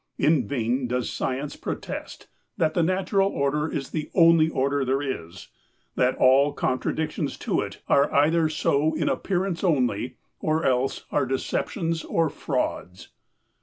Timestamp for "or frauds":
12.03-13.09